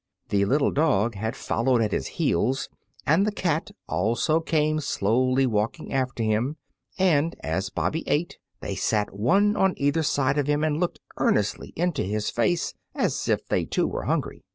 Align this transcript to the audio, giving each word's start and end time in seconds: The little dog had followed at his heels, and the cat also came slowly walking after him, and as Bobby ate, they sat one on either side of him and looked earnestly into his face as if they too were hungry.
The 0.29 0.45
little 0.45 0.71
dog 0.71 1.13
had 1.13 1.35
followed 1.35 1.79
at 1.83 1.91
his 1.91 2.07
heels, 2.17 2.69
and 3.05 3.23
the 3.23 3.31
cat 3.31 3.69
also 3.87 4.39
came 4.39 4.79
slowly 4.79 5.45
walking 5.45 5.93
after 5.93 6.23
him, 6.23 6.57
and 6.97 7.35
as 7.41 7.69
Bobby 7.69 8.03
ate, 8.07 8.39
they 8.61 8.73
sat 8.73 9.13
one 9.15 9.55
on 9.55 9.75
either 9.77 10.01
side 10.01 10.39
of 10.39 10.47
him 10.47 10.63
and 10.63 10.79
looked 10.79 10.97
earnestly 11.17 11.71
into 11.75 12.01
his 12.01 12.31
face 12.31 12.73
as 12.95 13.29
if 13.29 13.45
they 13.47 13.63
too 13.63 13.85
were 13.87 14.05
hungry. 14.05 14.43